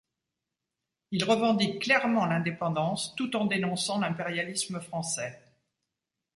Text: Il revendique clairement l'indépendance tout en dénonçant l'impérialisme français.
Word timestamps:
Il 1.11 1.23
revendique 1.25 1.83
clairement 1.83 2.25
l'indépendance 2.25 3.15
tout 3.15 3.35
en 3.35 3.45
dénonçant 3.45 3.99
l'impérialisme 3.99 4.79
français. 4.81 5.39